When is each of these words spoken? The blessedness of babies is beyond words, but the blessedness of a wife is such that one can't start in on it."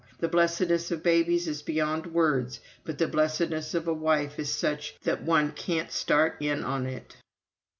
The 0.19 0.27
blessedness 0.27 0.89
of 0.89 1.03
babies 1.03 1.47
is 1.47 1.61
beyond 1.61 2.07
words, 2.07 2.59
but 2.83 2.97
the 2.97 3.07
blessedness 3.07 3.75
of 3.75 3.87
a 3.87 3.93
wife 3.93 4.39
is 4.39 4.51
such 4.51 4.95
that 5.03 5.21
one 5.21 5.51
can't 5.51 5.91
start 5.91 6.37
in 6.39 6.63
on 6.63 6.87
it." 6.87 7.17